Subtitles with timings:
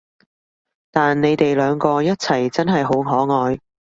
[0.89, 3.59] 但你哋兩個一齊真係好可愛